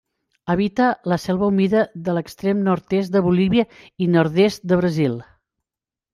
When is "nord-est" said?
2.69-3.15, 4.17-4.67